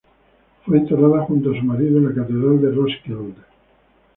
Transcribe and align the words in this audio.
Fue 0.65 0.79
enterrada 0.79 1.23
junto 1.27 1.51
a 1.51 1.59
su 1.59 1.63
marido 1.63 1.99
en 1.99 2.05
la 2.05 2.15
Catedral 2.15 2.59
de 2.59 2.71
Roskilde 2.71 3.35